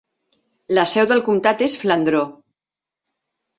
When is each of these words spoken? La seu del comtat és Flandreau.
La 0.77 0.85
seu 0.93 1.09
del 1.11 1.21
comtat 1.29 1.63
és 1.67 1.77
Flandreau. 1.83 2.27